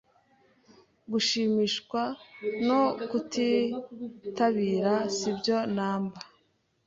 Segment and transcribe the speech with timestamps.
[1.11, 2.01] Gushimishwa
[2.67, 6.19] no kutitabira sibyo namba.